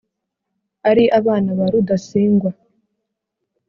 ari 0.89 1.03
abana 1.19 1.49
ba 1.57 1.65
rudasingwa 1.71 2.51